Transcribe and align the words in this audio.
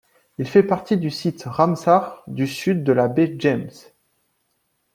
Il 0.39 0.47
fait 0.47 0.63
partie 0.63 0.97
du 0.97 1.11
site 1.11 1.43
Ramsar 1.45 2.23
du 2.25 2.47
sud 2.47 2.83
de 2.83 2.91
la 2.91 3.07
baie 3.07 3.35
James. 3.37 3.69